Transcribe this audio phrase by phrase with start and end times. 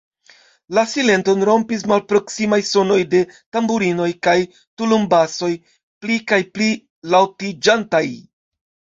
[0.75, 3.19] La silenton rompis malproksimaj sonoj de
[3.57, 4.33] tamburinoj kaj
[4.83, 5.49] tulumbasoj,
[6.05, 6.71] pli kaj pli
[7.17, 8.03] laŭtiĝantaj.